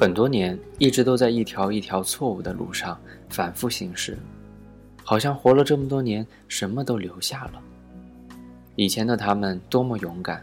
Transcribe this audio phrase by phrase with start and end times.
[0.00, 2.96] 很多年一直都在一条一条错误的路上
[3.28, 4.16] 反复行驶，
[5.02, 7.60] 好像活了这么多年什么都留下了。
[8.76, 10.40] 以前的他们多么勇敢，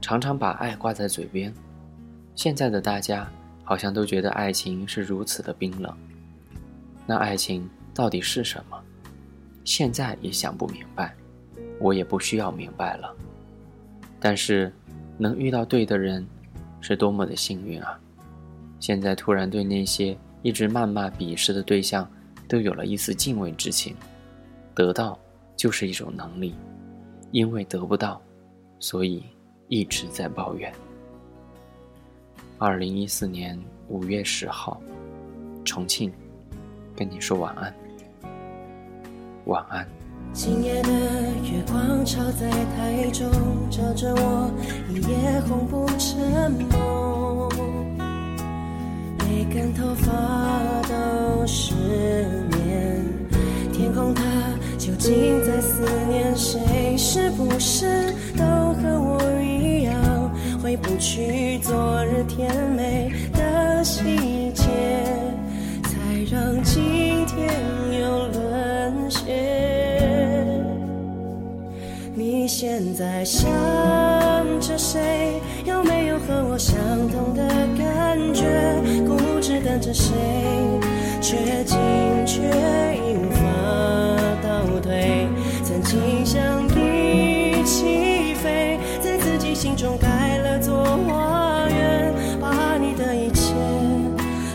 [0.00, 1.52] 常常把爱挂在嘴边；
[2.34, 3.30] 现在的大家
[3.62, 5.94] 好像都觉得爱情是如此的冰冷。
[7.06, 8.82] 那爱情到底是什么？
[9.64, 11.14] 现在也想不明白，
[11.78, 13.14] 我也不需要明白了。
[14.18, 14.72] 但是，
[15.18, 16.26] 能遇到对的人，
[16.80, 18.00] 是多么的幸运啊！
[18.86, 22.06] 现在突然对那些一直谩骂、鄙视的对象，
[22.46, 23.96] 都有了一丝敬畏之情。
[24.74, 25.18] 得到
[25.56, 26.54] 就是一种能力，
[27.30, 28.20] 因为得不到，
[28.78, 29.24] 所以
[29.68, 30.70] 一直在抱怨。
[32.58, 34.78] 二零一四年五月十号，
[35.64, 36.12] 重庆，
[36.94, 37.74] 跟你说晚安，
[39.46, 39.88] 晚安。
[40.34, 43.30] 今夜的月光照在台中，
[43.70, 44.52] 照着我，
[44.90, 47.03] 一夜红不成梦。
[49.54, 50.10] 连头发
[50.82, 51.74] 都失
[52.50, 53.00] 眠，
[53.72, 54.22] 天空它
[54.76, 56.96] 究竟在思念谁？
[56.96, 59.94] 是不是都和我一样，
[60.60, 64.64] 回不去昨日甜美的细节，
[65.84, 67.48] 才让今天
[68.00, 70.66] 又沦陷？
[72.12, 73.48] 你现在想
[74.60, 75.40] 着谁？
[75.64, 76.74] 有没有和我相
[77.08, 77.48] 同的
[77.78, 78.03] 感？
[79.84, 80.14] 着谁，
[81.20, 81.76] 却进
[82.24, 82.40] 却
[83.02, 83.44] 无法
[84.42, 85.28] 倒退。
[85.62, 93.52] 曾经想一起飞，在自己心中盖了座花园，把你的一切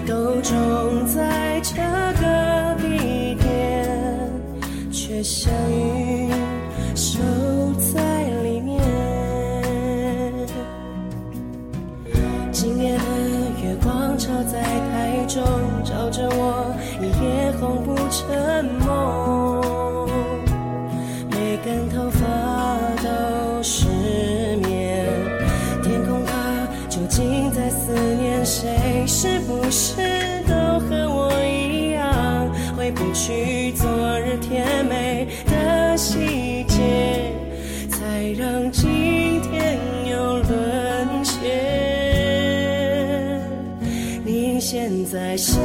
[0.07, 1.75] 都种在这
[2.19, 3.87] 个地点，
[4.91, 6.31] 却相遇
[18.19, 20.05] 沉默，
[21.31, 22.19] 每根头发
[23.01, 23.87] 都失
[24.57, 25.05] 眠。
[25.81, 29.07] 天空它究竟在思念谁？
[29.07, 30.01] 是不是
[30.45, 33.87] 都和我一样，回不去昨
[34.19, 37.31] 日甜美的细节，
[37.89, 39.79] 才让今天
[40.11, 41.39] 又沦陷。
[44.25, 45.57] 你现在想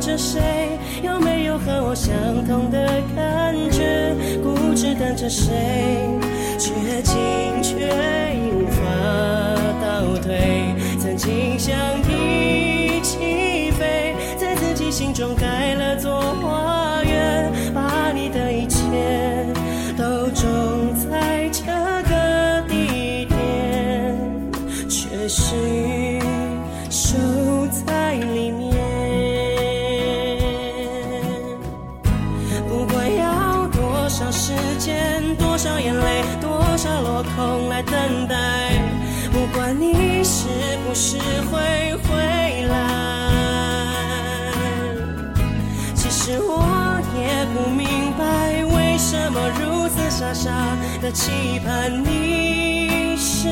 [0.00, 2.12] 着谁，有没有和我相
[2.46, 4.16] 同的感觉？
[4.42, 5.52] 固执等着谁，
[6.58, 6.72] 却
[7.02, 7.74] 情却
[8.50, 8.80] 无法
[9.82, 10.74] 倒退。
[10.98, 11.76] 曾经想
[12.08, 16.73] 一起飞，在自己心中盖了座花
[40.94, 41.18] 是
[41.50, 42.72] 会回来。
[45.94, 50.50] 其实我也不明白，为什么如此傻傻
[51.02, 53.48] 的期盼你是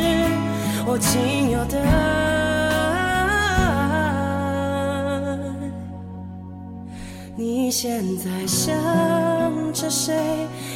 [0.86, 2.51] 我仅有的。
[7.34, 8.70] 你现在想
[9.72, 10.14] 着谁？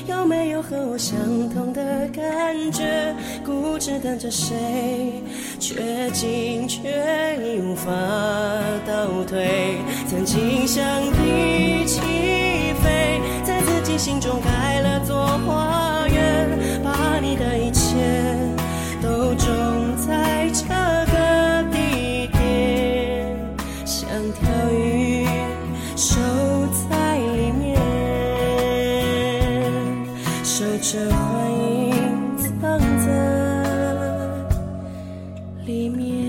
[0.08, 1.19] 有没有和我相
[1.50, 3.14] 同的感觉？
[3.44, 5.23] 固执等着谁，
[5.58, 6.81] 却进却
[7.43, 7.93] 已无法
[8.87, 9.76] 倒退。
[10.08, 10.82] 曾经想
[11.26, 12.00] 一起
[12.82, 16.49] 飞，在自己心中盖了座花园，
[16.82, 17.99] 把你的一切
[19.03, 20.64] 都种在这
[21.12, 23.37] 个地点，
[23.85, 25.26] 像条鱼。
[35.66, 36.25] 里面。